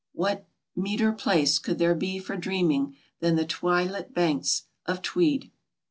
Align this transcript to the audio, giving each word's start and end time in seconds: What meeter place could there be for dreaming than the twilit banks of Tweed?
What 0.13 0.47
meeter 0.75 1.11
place 1.13 1.59
could 1.59 1.77
there 1.77 1.93
be 1.93 2.17
for 2.17 2.35
dreaming 2.35 2.95
than 3.19 3.35
the 3.35 3.45
twilit 3.45 4.15
banks 4.15 4.63
of 4.87 5.03
Tweed? 5.03 5.51